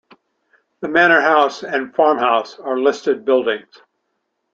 [0.79, 3.69] The Manor House and farm house are listed buildings.